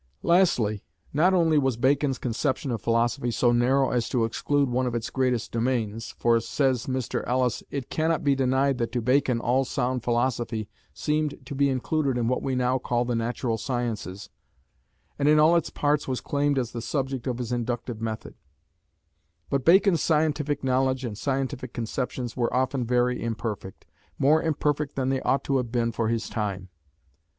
[0.23, 4.95] Lastly, not only was Bacon's conception of philosophy so narrow as to exclude one of
[4.95, 7.23] its greatest domains; for, says Mr.
[7.27, 12.17] Ellis, "it cannot be denied that to Bacon all sound philosophy seemed to be included
[12.17, 14.31] in what we now call the natural sciences,"
[15.19, 18.33] and in all its parts was claimed as the subject of his inductive method;
[19.51, 23.85] but Bacon's scientific knowledge and scientific conceptions were often very imperfect
[24.17, 26.69] more imperfect than they ought to have been for his time.